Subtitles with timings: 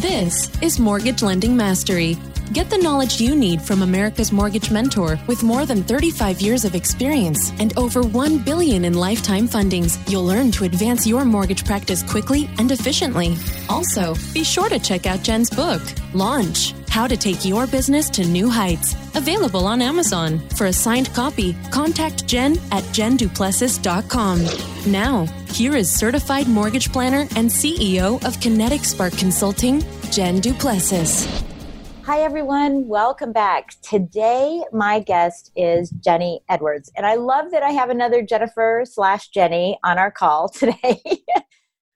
[0.00, 2.18] This is Mortgage Lending Mastery.
[2.52, 6.74] Get the knowledge you need from America's Mortgage Mentor with more than 35 years of
[6.74, 9.98] experience and over 1 billion in lifetime fundings.
[10.10, 13.36] You'll learn to advance your mortgage practice quickly and efficiently.
[13.68, 18.24] Also, be sure to check out Jen's book, Launch: How to Take Your Business to
[18.24, 20.38] New Heights, available on Amazon.
[20.50, 24.92] For a signed copy, contact Jen at jenduplessis.com.
[24.92, 31.53] Now, here is certified mortgage planner and CEO of Kinetic Spark Consulting, Jen Duplessis.
[32.06, 32.86] Hi, everyone.
[32.86, 33.80] Welcome back.
[33.80, 36.92] Today, my guest is Jenny Edwards.
[36.98, 41.00] And I love that I have another Jennifer slash Jenny on our call today.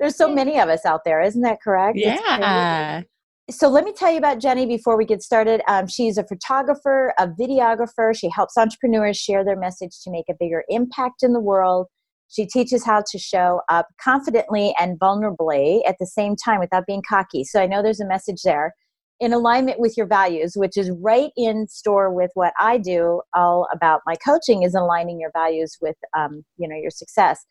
[0.01, 1.99] There's so many of us out there, isn't that correct?
[1.99, 3.03] Yeah.
[3.51, 5.61] So, let me tell you about Jenny before we get started.
[5.69, 8.19] Um, she's a photographer, a videographer.
[8.19, 11.87] She helps entrepreneurs share their message to make a bigger impact in the world.
[12.29, 17.03] She teaches how to show up confidently and vulnerably at the same time without being
[17.07, 17.45] cocky.
[17.45, 18.73] So, I know there's a message there
[19.21, 23.21] in alignment with your values, which is right in store with what I do.
[23.35, 27.45] All about my coaching is aligning your values with, um, you know, your success.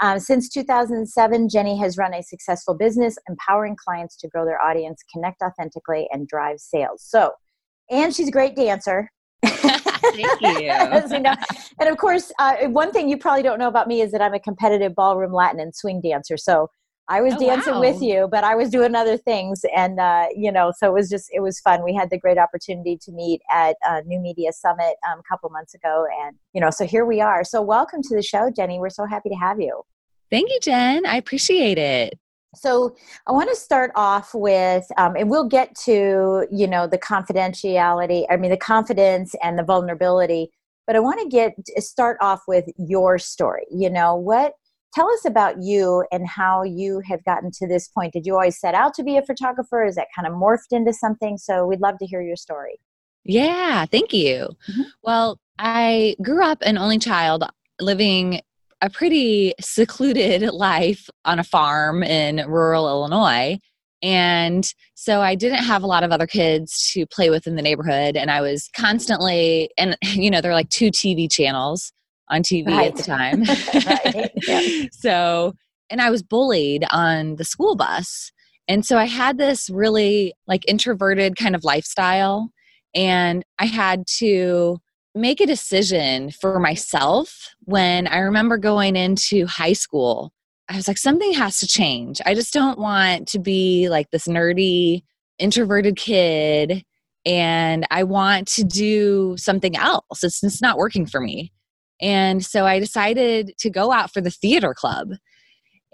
[0.00, 5.02] Um, since 2007, Jenny has run a successful business, empowering clients to grow their audience,
[5.12, 7.04] connect authentically, and drive sales.
[7.06, 7.30] So,
[7.88, 9.08] and she's a great dancer.
[9.44, 10.48] Thank you.
[10.50, 11.34] you know,
[11.78, 14.34] and of course, uh, one thing you probably don't know about me is that I'm
[14.34, 16.36] a competitive ballroom Latin and swing dancer.
[16.36, 16.68] So
[17.12, 17.80] I was Oh, dancing wow.
[17.80, 21.10] with you, but I was doing other things, and uh, you know, so it was
[21.10, 21.84] just it was fun.
[21.84, 25.50] We had the great opportunity to meet at uh, New Media Summit um, a couple
[25.50, 27.44] months ago, and you know, so here we are.
[27.44, 28.78] So welcome to the show, Jenny.
[28.80, 29.82] We're so happy to have you.
[30.30, 31.04] Thank you, Jen.
[31.04, 32.18] I appreciate it.
[32.54, 32.96] So
[33.26, 38.24] I want to start off with, um, and we'll get to you know the confidentiality.
[38.30, 40.50] I mean, the confidence and the vulnerability.
[40.86, 41.52] But I want to get
[41.84, 43.66] start off with your story.
[43.70, 44.54] You know what?
[44.94, 48.12] Tell us about you and how you have gotten to this point.
[48.12, 49.84] Did you always set out to be a photographer?
[49.84, 51.38] Is that kind of morphed into something?
[51.38, 52.78] So we'd love to hear your story.
[53.24, 54.48] Yeah, thank you.
[54.70, 54.84] Mhm.
[55.02, 57.44] Well, I grew up an only child
[57.80, 58.40] living
[58.82, 63.58] a pretty secluded life on a farm in rural Illinois.
[64.02, 67.62] And so I didn't have a lot of other kids to play with in the
[67.62, 68.16] neighborhood.
[68.16, 71.92] And I was constantly, and you know, there are like two TV channels
[72.32, 72.88] on TV Right.
[72.88, 73.42] at the time.
[73.86, 74.86] Right, yeah.
[74.92, 75.54] So,
[75.90, 78.32] and I was bullied on the school bus.
[78.68, 82.50] And so I had this really like introverted kind of lifestyle.
[82.94, 84.78] And I had to
[85.14, 90.32] make a decision for myself when I remember going into high school.
[90.68, 92.20] I was like, something has to change.
[92.24, 95.02] I just don't want to be like this nerdy,
[95.38, 96.82] introverted kid.
[97.26, 100.22] And I want to do something else.
[100.24, 101.52] It's, it's not working for me.
[102.02, 105.12] And so I decided to go out for the theater club.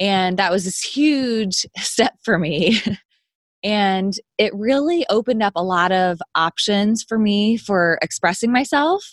[0.00, 2.80] And that was this huge step for me.
[3.62, 9.04] and it really opened up a lot of options for me for expressing myself.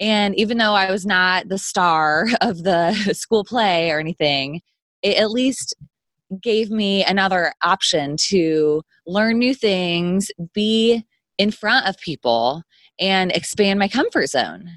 [0.00, 4.60] And even though I was not the star of the school play or anything,
[5.02, 5.74] it at least
[6.42, 11.04] gave me another option to learn new things, be
[11.38, 12.62] in front of people,
[12.98, 14.70] and expand my comfort zone.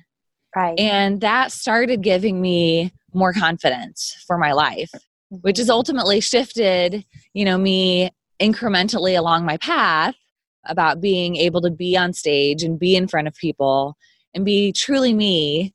[0.56, 0.80] Right.
[0.80, 4.92] And that started giving me more confidence for my life,
[5.30, 5.62] which mm-hmm.
[5.62, 10.16] has ultimately shifted, you know, me incrementally along my path
[10.66, 13.98] about being able to be on stage and be in front of people
[14.34, 15.74] and be truly me,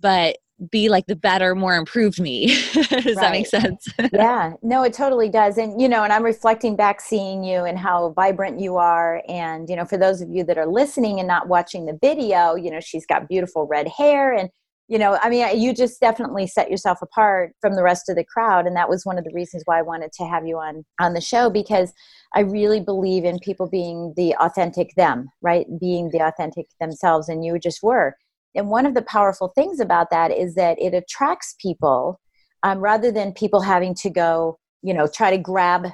[0.00, 0.38] but
[0.70, 2.46] be like the better, more improved me.
[2.72, 3.86] Does that make sense?
[4.12, 4.54] yeah.
[4.62, 5.58] No it totally does.
[5.58, 9.22] And you know and i'm reflecting back seeing you and how vibrant you are.
[9.28, 12.54] And you know for those of you that are listening and not watching the video
[12.54, 14.32] you know she's got beautiful red hair.
[14.32, 14.48] And
[14.88, 18.24] you know i mean you just definitely set yourself apart from the rest of the
[18.24, 18.66] crowd.
[18.66, 21.12] And that was one of the reasons why i wanted to have you on on
[21.12, 21.92] the show because
[22.34, 25.66] i really believe in people being the authentic them right?
[25.80, 27.28] Being the authentic themselves.
[27.28, 28.16] And you just were
[28.56, 32.20] and one of the powerful things about that is that it attracts people
[32.62, 35.88] um, rather than people having to go, you know, try to grab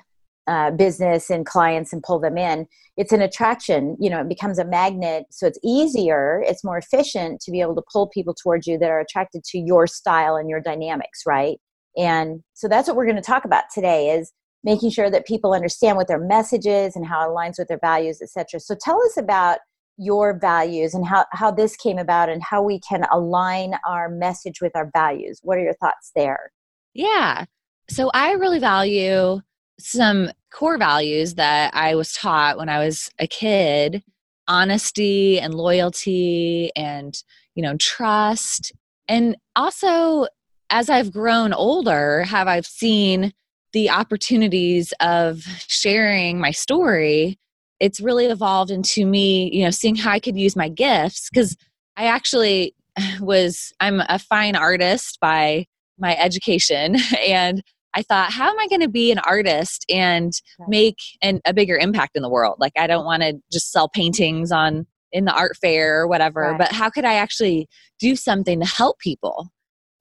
[0.46, 2.66] uh, business and clients and pull them in.
[2.96, 5.26] It's an attraction, you know, it becomes a magnet.
[5.30, 8.90] So it's easier, it's more efficient to be able to pull people towards you that
[8.90, 11.58] are attracted to your style and your dynamics, right?
[11.96, 14.32] And so that's what we're going to talk about today is
[14.64, 17.80] making sure that people understand what their message is and how it aligns with their
[17.80, 18.60] values, etc.
[18.60, 19.58] So tell us about
[19.96, 24.60] your values and how, how this came about and how we can align our message
[24.60, 25.40] with our values.
[25.42, 26.50] What are your thoughts there?
[26.94, 27.44] Yeah.
[27.88, 29.40] So I really value
[29.78, 34.02] some core values that I was taught when I was a kid
[34.48, 37.14] honesty and loyalty and,
[37.54, 38.72] you know, trust.
[39.08, 40.26] And also,
[40.70, 43.32] as I've grown older, have I've seen
[43.72, 47.38] the opportunities of sharing my story
[47.82, 51.56] it's really evolved into me you know seeing how i could use my gifts because
[51.96, 52.74] i actually
[53.20, 55.66] was i'm a fine artist by
[55.98, 56.96] my education
[57.26, 57.62] and
[57.94, 60.32] i thought how am i going to be an artist and
[60.68, 62.56] make an, a bigger impact in the world?
[62.58, 66.40] Like i don't want to just sell paintings on in the art fair or whatever
[66.40, 66.58] right.
[66.58, 67.68] but how could i actually
[68.02, 69.48] do something to help people?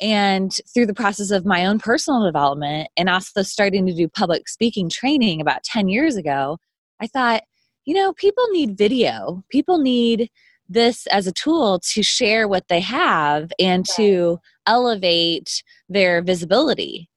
[0.01, 4.50] And through the process of my own personal development and also starting to do public
[4.50, 6.57] speaking training about 10 years ago,
[7.00, 7.44] I thought,
[7.92, 9.44] you know, people need video.
[9.50, 10.30] People need
[10.70, 17.10] this as a tool to share what they have and to elevate their visibility.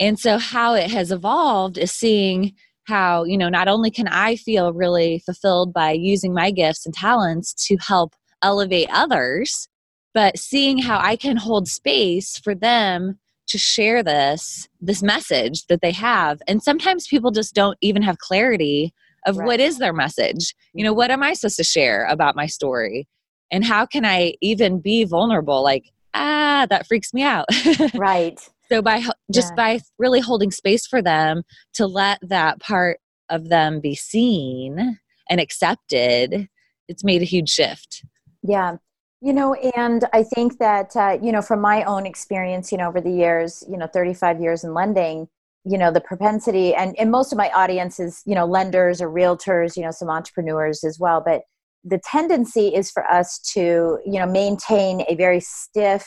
[0.00, 2.54] And so, how it has evolved is seeing
[2.88, 6.92] how, you know, not only can I feel really fulfilled by using my gifts and
[6.92, 8.12] talents to help
[8.42, 9.68] elevate others,
[10.12, 15.82] but seeing how I can hold space for them to share this this message that
[15.82, 18.92] they have and sometimes people just don't even have clarity
[19.26, 19.46] of right.
[19.46, 20.54] what is their message?
[20.72, 23.06] You know what am i supposed to share about my story?
[23.50, 25.62] And how can i even be vulnerable?
[25.62, 27.46] Like ah that freaks me out.
[27.94, 28.40] Right.
[28.68, 29.56] So by just yeah.
[29.56, 31.44] by really holding space for them
[31.74, 34.98] to let that part of them be seen
[35.28, 36.48] and accepted
[36.88, 38.04] it's made a huge shift.
[38.42, 38.76] Yeah.
[39.20, 42.88] You know, and I think that, uh, you know, from my own experience, you know,
[42.88, 45.28] over the years, you know, 35 years in lending,
[45.66, 49.10] you know, the propensity, and, and most of my audience is, you know, lenders or
[49.10, 51.22] realtors, you know, some entrepreneurs as well.
[51.24, 51.42] But
[51.84, 56.06] the tendency is for us to, you know, maintain a very stiff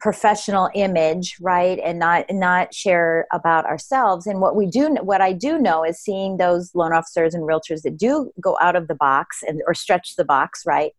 [0.00, 1.78] professional image, right?
[1.84, 4.26] And not, not share about ourselves.
[4.26, 7.82] And what we do, what I do know is seeing those loan officers and realtors
[7.82, 10.92] that do go out of the box and, or stretch the box, right?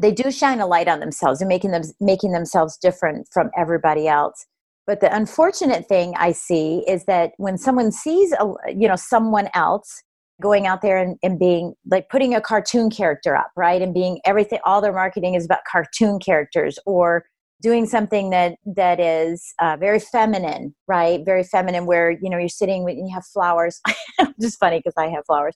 [0.00, 4.06] they do shine a light on themselves and making them making themselves different from everybody
[4.08, 4.46] else
[4.86, 9.48] but the unfortunate thing i see is that when someone sees a you know someone
[9.54, 10.02] else
[10.42, 14.20] going out there and, and being like putting a cartoon character up right and being
[14.24, 17.24] everything all their marketing is about cartoon characters or
[17.62, 22.48] doing something that that is uh, very feminine right very feminine where you know you're
[22.48, 23.80] sitting and you have flowers
[24.40, 25.54] just funny because i have flowers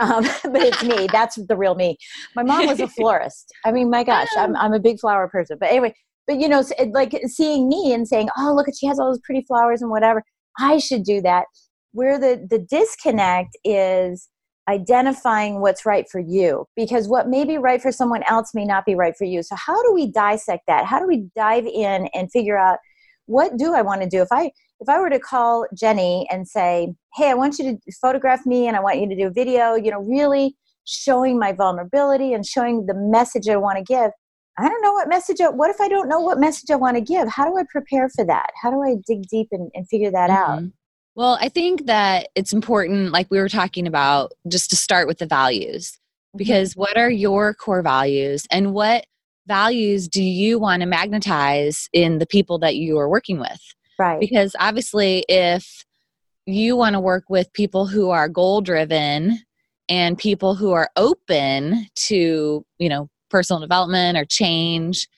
[0.00, 1.06] um, but it's me.
[1.12, 1.98] That's the real me.
[2.34, 3.52] My mom was a florist.
[3.64, 5.58] I mean, my gosh, I'm, I'm a big flower person.
[5.60, 5.94] But anyway,
[6.30, 6.62] but you know,
[6.92, 10.22] like seeing me and saying, oh, look, she has all those pretty flowers and whatever.
[10.60, 11.46] I should do that.
[11.90, 14.28] Where the, the disconnect is
[14.68, 18.86] identifying what's right for you because what may be right for someone else may not
[18.86, 19.42] be right for you.
[19.42, 20.86] So, how do we dissect that?
[20.86, 22.78] How do we dive in and figure out
[23.26, 24.22] what do I want to do?
[24.22, 27.92] If I if I were to call Jenny and say, "Hey, I want you to
[28.00, 30.54] photograph me and I want you to do a video," you know, really
[30.84, 34.12] showing my vulnerability and showing the message I want to give.
[34.58, 35.40] I don't know what message.
[35.40, 37.28] I, what if I don't know what message I want to give?
[37.28, 38.50] How do I prepare for that?
[38.60, 40.52] How do I dig deep and, and figure that mm-hmm.
[40.52, 40.62] out?
[41.14, 45.18] Well, I think that it's important, like we were talking about, just to start with
[45.18, 45.92] the values.
[45.92, 46.38] Mm-hmm.
[46.38, 46.80] Because mm-hmm.
[46.80, 49.06] what are your core values and what
[49.46, 53.60] values do you want to magnetize in the people that you are working with?
[53.98, 54.20] Right.
[54.20, 55.84] Because obviously, if
[56.46, 59.40] you want to work with people who are goal driven
[59.88, 65.08] and people who are open to, you know, personal development or change,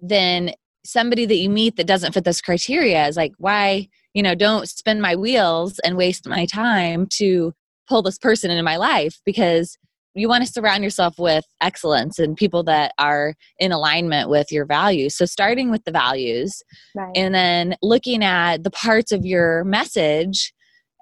[0.00, 0.52] then
[0.84, 4.68] somebody that you meet that doesn't fit this criteria is like, why, you know, don't
[4.68, 7.52] spin my wheels and waste my time to
[7.88, 9.76] pull this person into my life because
[10.14, 14.64] you want to surround yourself with excellence and people that are in alignment with your
[14.64, 15.16] values.
[15.16, 16.62] So, starting with the values
[16.94, 17.12] right.
[17.14, 20.52] and then looking at the parts of your message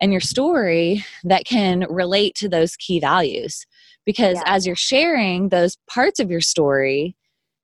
[0.00, 3.64] and your story that can relate to those key values.
[4.06, 4.44] Because yeah.
[4.46, 7.16] as you're sharing those parts of your story,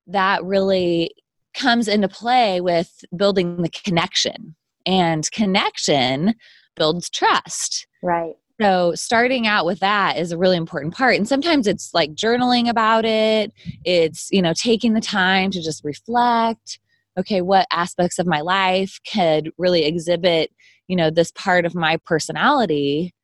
[0.09, 1.15] that really
[1.55, 4.57] comes into play with building the connection.
[4.85, 6.35] And connection
[6.77, 7.87] builds trust.
[8.03, 8.35] Right.
[8.61, 11.17] So, starting out with that is a really important part.
[11.17, 13.53] And sometimes it's like journaling about it,
[13.85, 16.79] it's, you know, taking the time to just reflect.
[17.19, 20.51] Okay, what aspects of my life could really exhibit,
[20.89, 23.15] you know, this part of my personality?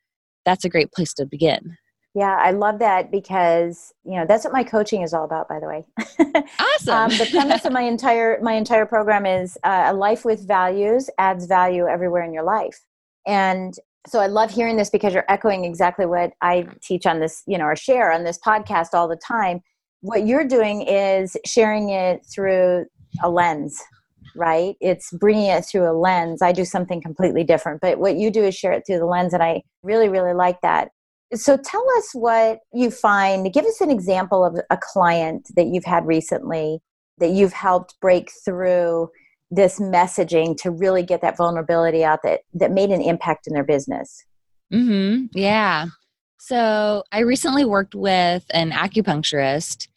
[0.44, 1.76] That's a great place to begin.
[2.18, 5.48] Yeah, I love that because you know that's what my coaching is all about.
[5.48, 5.86] By the way,
[6.58, 6.94] awesome.
[6.94, 11.08] um, the premise of my entire my entire program is uh, a life with values
[11.18, 12.80] adds value everywhere in your life.
[13.24, 13.72] And
[14.08, 17.56] so I love hearing this because you're echoing exactly what I teach on this, you
[17.56, 19.60] know, or share on this podcast all the time.
[20.00, 22.86] What you're doing is sharing it through
[23.22, 23.80] a lens,
[24.34, 24.74] right?
[24.80, 26.42] It's bringing it through a lens.
[26.42, 29.34] I do something completely different, but what you do is share it through the lens,
[29.34, 30.90] and I really, really like that.
[31.34, 33.52] So tell us what you find.
[33.52, 36.80] Give us an example of a client that you've had recently
[37.18, 39.10] that you've helped break through
[39.50, 43.64] this messaging to really get that vulnerability out that that made an impact in their
[43.64, 44.24] business.
[44.72, 45.28] Mhm.
[45.32, 45.86] Yeah.
[46.38, 49.88] So, I recently worked with an acupuncturist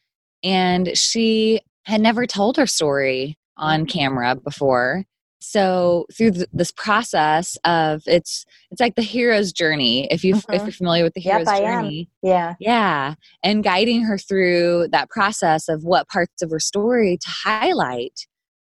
[0.43, 5.05] and she had never told her story on camera before
[5.41, 10.53] so through th- this process of it's it's like the hero's journey if you mm-hmm.
[10.53, 15.09] if you're familiar with the hero's yep, journey yeah yeah and guiding her through that
[15.09, 18.27] process of what parts of her story to highlight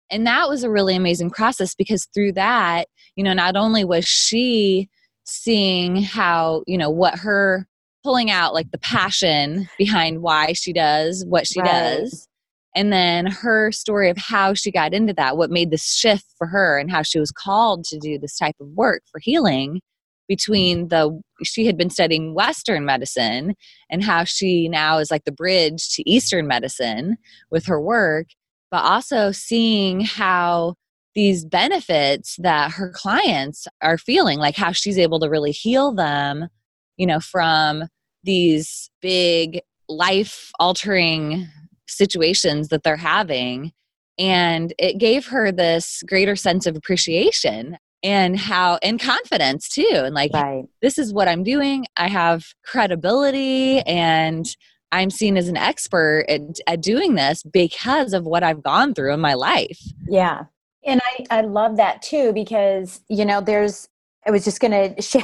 [0.10, 4.06] and that was a really amazing process because through that you know not only was
[4.06, 4.90] she
[5.26, 7.68] seeing how you know what her
[8.04, 11.70] pulling out like the passion behind why she does what she right.
[11.70, 12.28] does
[12.76, 16.48] and then her story of how she got into that what made this shift for
[16.48, 19.82] her and how she was called to do this type of work for healing
[20.28, 23.54] between the she had been studying western medicine
[23.90, 27.18] and how she now is like the bridge to eastern medicine
[27.50, 28.28] with her work
[28.70, 30.74] but also seeing how
[31.14, 36.48] these benefits that her clients are feeling like how she's able to really heal them
[36.96, 37.84] you know from
[38.24, 39.60] these big
[39.90, 41.48] life altering
[41.92, 43.72] situations that they're having.
[44.18, 50.16] And it gave her this greater sense of appreciation and how and confidence too and
[50.16, 50.66] like right.
[50.82, 54.56] this is what i'm doing i have credibility and
[54.92, 59.14] i'm seen as an expert at, at, doing this because of what i've gone through
[59.14, 60.44] in my life yeah
[60.86, 63.88] and i i love that too because you know there's
[64.26, 65.24] i was just going to share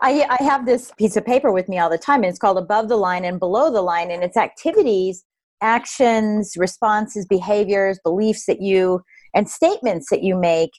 [0.00, 2.58] I, I have this piece of paper with me all the time and it's called
[2.58, 5.24] above the line and below the line and it's activities
[5.60, 9.02] actions, responses, behaviors, beliefs that you,
[9.34, 10.70] and statements that you make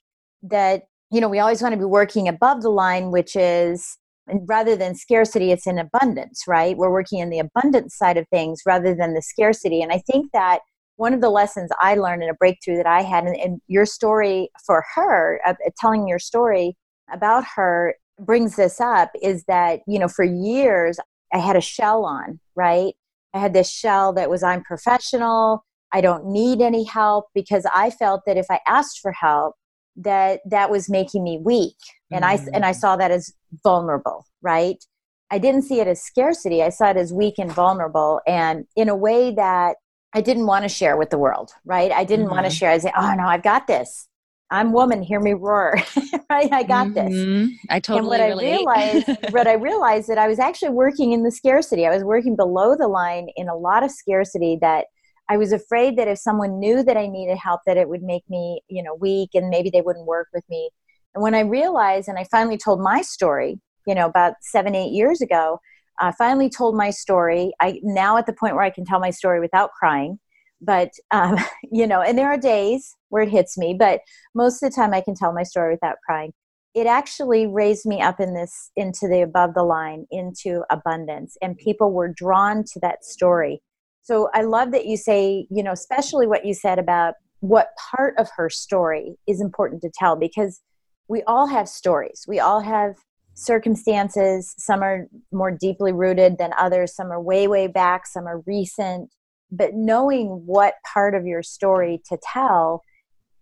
[0.44, 3.98] that, you know, we always want to be working above the line, which is
[4.28, 6.78] rather than scarcity, it's in abundance, right?
[6.78, 9.82] We're working in the abundance side of things rather than the scarcity.
[9.82, 10.60] And I think that
[10.96, 13.86] one of the lessons I learned in a breakthrough that I had, and, and your
[13.86, 16.78] story for her, uh, telling your story
[17.12, 21.00] about her brings this up, is that, you know, for years
[21.34, 22.94] I had a shell on, right?
[23.34, 25.64] I had this shell that was I'm professional.
[25.94, 29.56] I don't need any help because I felt that if I asked for help,
[29.98, 31.76] that that was making me weak,
[32.12, 32.46] and mm-hmm.
[32.46, 32.76] I and I mm.
[32.76, 33.34] saw that as
[33.64, 34.26] vulnerable.
[34.42, 34.84] Right?
[35.30, 36.62] I didn't see it as scarcity.
[36.62, 39.78] I saw it as weak and vulnerable, and in a way that
[40.14, 41.52] I didn't want to share with the world.
[41.66, 41.92] Right?
[41.92, 42.36] I didn't mm-hmm.
[42.36, 42.72] want to share.
[42.72, 44.08] I say, "Oh no, I've got this.
[44.52, 45.02] I'm woman.
[45.02, 45.78] Hear me roar.
[46.30, 46.52] right?
[46.52, 47.46] I got mm-hmm.
[47.46, 47.58] this.
[47.70, 48.54] I totally and what relate.
[48.54, 51.88] I realized, what I realized that I was actually working in the scarcity.
[51.88, 54.86] I was working below the line in a lot of scarcity that
[55.30, 58.24] I was afraid that if someone knew that I needed help, that it would make
[58.30, 60.70] me, you know, weak and maybe they wouldn't work with me.
[61.16, 64.92] And when I realized, and I finally told my story, you know, about seven, eight
[64.92, 65.60] years ago,
[66.00, 67.54] I finally told my story.
[67.62, 70.20] I now at the point where I can tell my story without crying
[70.62, 71.36] but um,
[71.72, 74.02] you know and there are days where it hits me but
[74.36, 76.32] most of the time i can tell my story without crying.
[76.74, 81.58] It actually raised me up in this into the above the line into abundance and
[81.58, 83.62] people were drawn to that story.
[84.04, 88.14] So i love that you say you know especially what you said about what part
[88.18, 90.62] of her story is important to tell because
[91.08, 92.24] we all have stories.
[92.28, 92.96] We all have
[93.34, 94.54] circumstances.
[94.58, 96.96] Some are more deeply rooted than others.
[96.96, 98.08] Some are way way back.
[98.08, 99.12] Some are recent
[99.52, 102.82] but knowing what part of your story to tell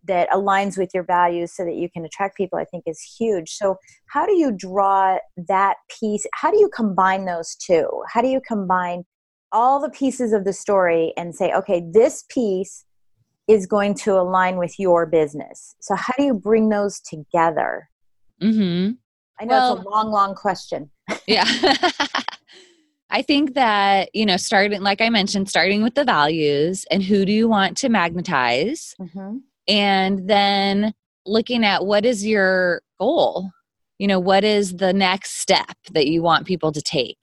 [0.06, 3.52] that aligns with your values so that you can attract people i think is huge.
[3.52, 6.26] So how do you draw that piece?
[6.34, 7.88] How do you combine those two?
[8.12, 9.04] How do you combine
[9.52, 12.86] all the pieces of the story and say okay this piece
[13.48, 15.76] is going to align with your business?
[15.82, 17.90] So how do you bring those together?
[18.42, 18.92] Mm-hmm.
[19.42, 20.90] i know well, it's a long long question.
[21.28, 21.44] Yeah
[23.12, 27.26] I think that, you know, starting, like I mentioned, starting with the values and who
[27.26, 28.96] do you want to magnetize?
[29.00, 29.38] Mm-hmm.
[29.68, 30.94] And then
[31.26, 33.52] looking at what is your goal?
[33.98, 37.18] You know, what is the next step that you want people to take?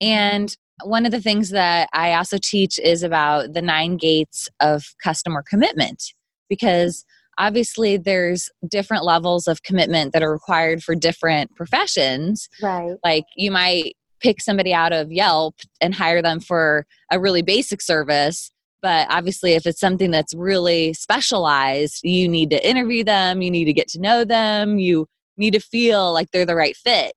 [0.00, 4.94] And one of the things that I also teach is about the nine gates of
[5.02, 6.14] customer commitment
[6.48, 7.04] because
[7.38, 12.48] obviously there's different levels of commitment that are required for different professions.
[12.62, 12.96] Right.
[13.02, 17.80] Like you might pick somebody out of Yelp and hire them for a really basic
[17.80, 18.50] service.
[18.82, 23.66] But obviously, if it's something that's really specialized, you need to interview them, you need
[23.66, 27.12] to get to know them, you need to feel like they're the right fit.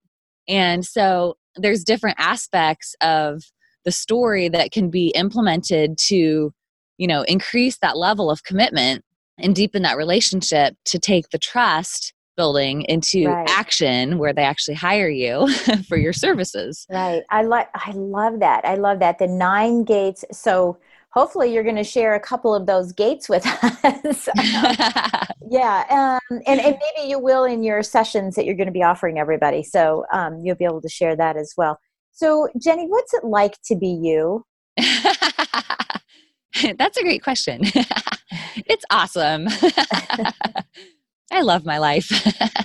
[0.48, 3.44] And so there's different aspects of
[3.86, 6.54] the story that can be implemented to,
[6.98, 9.04] you know, increase that level of commitment
[9.38, 13.50] and deepen that relationship to take the trust building into right.
[13.50, 15.48] action where they actually hire you
[15.88, 16.86] for your services.
[16.90, 17.24] Right.
[17.30, 18.66] I like I love that.
[18.66, 19.20] I love that.
[19.20, 20.26] The nine gates.
[20.32, 20.78] So
[21.14, 23.46] hopefully you're going to share a couple of those gates with
[23.84, 24.28] us.
[25.50, 25.86] yeah.
[25.90, 29.20] Um, and, and maybe you will in your sessions that you're going to be offering
[29.20, 29.64] everybody.
[29.64, 31.80] So um, you'll be able to share that as well.
[32.12, 34.44] So, Jenny, what's it like to be you?
[36.78, 37.62] That's a great question.
[37.64, 39.48] it's awesome.
[41.34, 42.10] I love my life.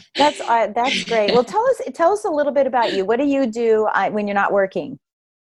[0.17, 1.33] that's uh, that's great.
[1.33, 3.05] Well, tell us tell us a little bit about you.
[3.05, 4.99] What do you do uh, when you're not working?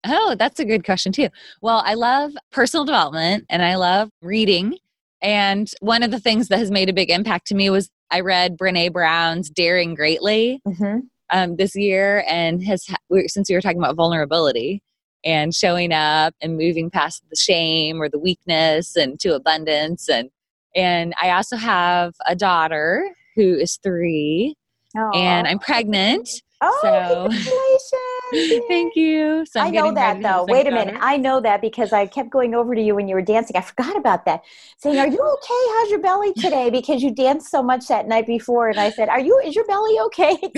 [0.07, 1.29] Oh, that's a good question too.
[1.63, 4.77] Well, I love personal development and I love reading.
[5.23, 8.21] And one of the things that has made a big impact to me was I
[8.21, 10.99] read Brene Brown's Daring Greatly mm-hmm.
[11.31, 12.87] um, this year, and has
[13.27, 14.83] since we were talking about vulnerability
[15.25, 20.29] and showing up and moving past the shame or the weakness and to abundance and
[20.75, 24.57] and I also have a daughter who is three,
[24.95, 26.29] and I'm pregnant.
[26.61, 27.29] Oh, so.
[27.31, 28.65] congratulations!
[28.69, 29.45] Thank you.
[29.47, 30.47] So i know that though.
[30.49, 30.97] Wait a minute.
[31.01, 33.57] I know that because I kept going over to you when you were dancing.
[33.57, 34.43] I forgot about that.
[34.79, 35.65] Saying, "Are you okay?
[35.77, 39.09] How's your belly today?" Because you danced so much that night before, and I said,
[39.09, 39.39] "Are you?
[39.45, 40.39] Is your belly okay?"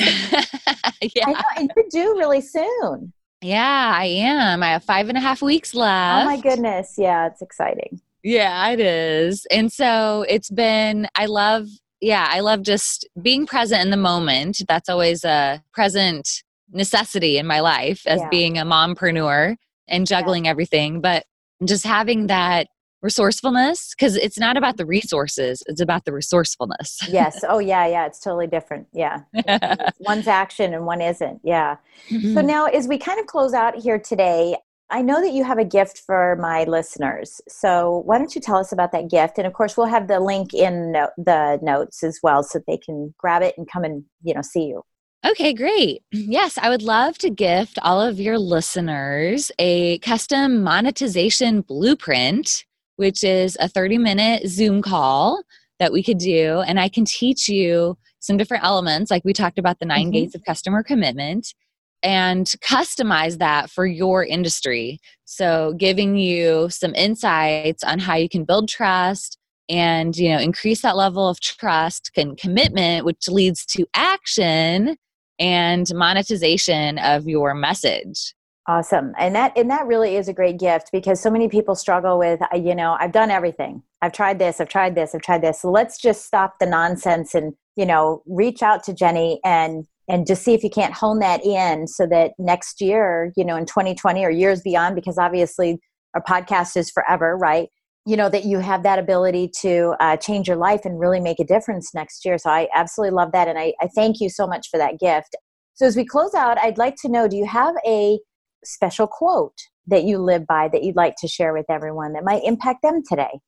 [1.03, 1.25] yeah.
[1.27, 3.13] I know, and you're due really soon.
[3.43, 4.63] Yeah, I am.
[4.63, 6.23] I have five and a half weeks left.
[6.23, 6.95] Oh my goodness!
[6.97, 8.01] Yeah, it's exciting.
[8.27, 9.47] Yeah, it is.
[9.53, 11.69] And so it's been, I love,
[12.01, 14.63] yeah, I love just being present in the moment.
[14.67, 16.43] That's always a present
[16.73, 18.29] necessity in my life as yeah.
[18.29, 19.55] being a mompreneur
[19.87, 20.51] and juggling yeah.
[20.51, 21.01] everything.
[21.01, 21.25] But
[21.65, 22.67] just having that
[23.01, 28.07] resourcefulness because it's not about the resources it's about the resourcefulness yes oh yeah yeah
[28.07, 29.21] it's totally different yeah
[30.01, 31.77] one's action and one isn't yeah
[32.09, 32.35] mm-hmm.
[32.35, 34.57] so now as we kind of close out here today
[34.91, 37.41] I know that you have a gift for my listeners.
[37.49, 39.37] So why don't you tell us about that gift?
[39.37, 42.79] And of course, we'll have the link in no- the notes as well so they
[42.79, 44.83] can grab it and come and, you know, see you.
[45.27, 46.03] Okay, great.
[46.13, 52.65] Yes, I would love to gift all of your listeners a custom monetization blueprint,
[52.97, 55.43] which is a 30 minute Zoom call
[55.79, 56.63] that we could do.
[56.67, 60.11] And I can teach you some different elements, like we talked about the 9 mm-hmm.
[60.11, 61.55] gates of customer commitment
[62.03, 64.99] and customize that for your industry.
[65.25, 70.83] So, giving you some insights on how you can build trust and you know increase
[70.83, 74.97] that level of trust and commitment which leads to action
[75.39, 78.35] and monetization of your message.
[78.69, 79.13] Awesome.
[79.17, 82.41] And that and that really is a great gift because so many people struggle with
[82.43, 83.83] uh, you know i've done everything.
[84.03, 85.61] I've tried this i've tried this i've tried this.
[85.61, 90.27] So let's just stop the nonsense and you know reach out to jenny and and
[90.27, 93.67] just see if you can't hone that in so that next year, you know, in
[93.67, 95.79] 2020 or years beyond, because obviously
[96.15, 97.69] our podcast is forever, right?
[98.05, 101.41] You know, that you have that ability to uh, change your life and really make
[101.41, 102.39] a difference next year.
[102.39, 103.49] So I absolutely love that.
[103.49, 105.35] And I, I thank you so much for that gift.
[105.75, 108.19] So as we close out, I'd like to know do you have a
[108.65, 112.43] special quote that you live by that you'd like to share with everyone that might
[112.45, 113.41] impact them today?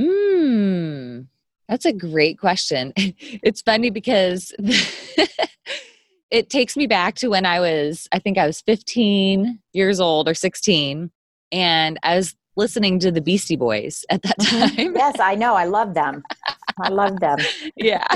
[0.00, 1.26] Mm,
[1.68, 2.92] that's a great question.
[3.18, 4.52] It's funny because
[6.30, 10.28] it takes me back to when I was, I think I was 15 years old
[10.28, 11.10] or 16,
[11.52, 14.76] and I was listening to the Beastie Boys at that mm-hmm.
[14.76, 14.94] time.
[14.96, 15.54] yes, I know.
[15.54, 16.22] I love them.
[16.80, 17.38] I love them.
[17.76, 18.06] yeah.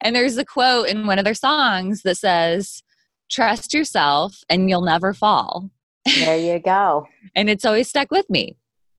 [0.00, 2.82] And there's a quote in one of their songs that says,
[3.30, 5.70] Trust yourself and you'll never fall.
[6.04, 7.08] There you go.
[7.34, 8.56] and it's always stuck with me.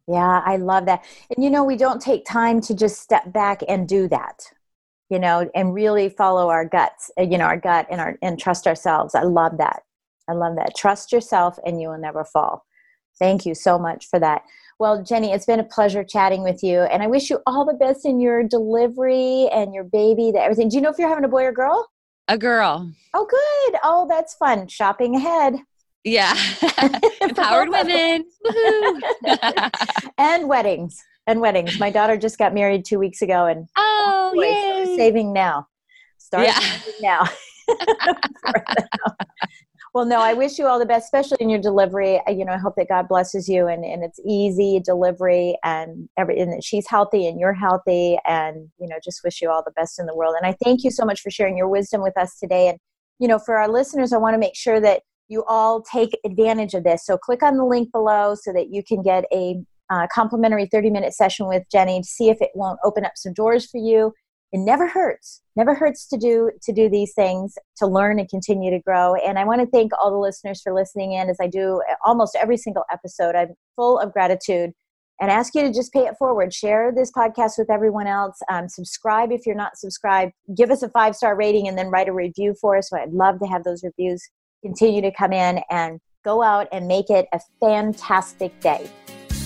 [0.08, 1.04] Yeah, I love that.
[1.36, 4.52] And you know, we don't take time to just step back and do that
[5.10, 8.40] you know, and really follow our guts, uh, you know, our gut and our and
[8.40, 9.16] trust ourselves.
[9.16, 9.84] I love that.
[10.28, 10.76] I love that.
[10.76, 12.66] Trust yourself and you will never fall.
[13.20, 14.42] Thank you so much for that.
[14.78, 17.74] Well, Jenny, it's been a pleasure chatting with you, and I wish you all the
[17.74, 20.68] best in your delivery and your baby, the everything.
[20.68, 21.88] Do you know if you're having a boy or girl?
[22.28, 22.92] A girl.
[23.14, 23.80] Oh, good.
[23.84, 24.68] Oh, that's fun.
[24.68, 25.56] Shopping ahead.
[26.04, 26.36] Yeah.
[27.22, 28.26] Empowered women.
[30.18, 31.80] and weddings and weddings.
[31.80, 34.96] My daughter just got married two weeks ago, and oh, oh yay.
[34.96, 35.68] saving now.
[36.18, 36.60] Start yeah.
[36.60, 37.24] saving now.
[39.94, 42.20] well, no, I wish you all the best, especially in your delivery.
[42.28, 46.40] You know, I hope that God blesses you and, and it's easy delivery and every
[46.40, 49.72] and that she's healthy and you're healthy and you know, just wish you all the
[49.72, 50.36] best in the world.
[50.38, 52.70] And I thank you so much for sharing your wisdom with us today.
[52.70, 52.78] And
[53.20, 56.74] you know, for our listeners, I want to make sure that you all take advantage
[56.74, 57.06] of this.
[57.06, 60.90] So click on the link below so that you can get a uh, complimentary 30
[60.90, 64.14] minute session with Jenny to see if it won't open up some doors for you.
[64.52, 68.72] It never hurts never hurts to do to do these things to learn and continue
[68.72, 69.16] to grow.
[69.16, 72.38] And i want to thank all the listeners for listening in as i do almost
[72.40, 73.36] every single episode.
[73.36, 74.72] I'm full of gratitude.
[75.22, 76.54] And ask you to just pay it forward.
[76.54, 78.38] Share this podcast with everyone else.
[78.52, 80.34] Um, subscribe if you're not subscribed.
[80.58, 82.90] Give us a five star rating and then write a review for us.
[82.90, 84.22] So i'd love to have those reviews
[84.62, 88.90] continue to come in and go out and make it a fantastic day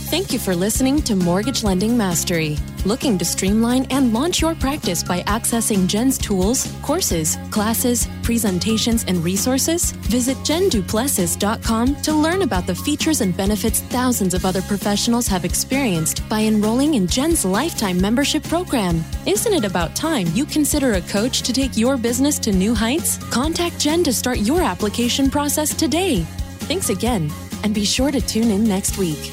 [0.10, 2.58] Thank you for listening to Mortgage Lending Mastery.
[2.84, 9.24] Looking to streamline and launch your practice by accessing Jen's tools, courses, classes, presentations, and
[9.24, 9.92] resources?
[10.10, 16.28] Visit jenduplessis.com to learn about the features and benefits thousands of other professionals have experienced
[16.28, 19.06] by enrolling in Jen's lifetime membership program.
[19.28, 23.18] Isn't it about time you consider a coach to take your business to new heights?
[23.30, 26.22] Contact Jen to start your application process today.
[26.66, 27.32] Thanks again,
[27.64, 29.32] and be sure to tune in next week.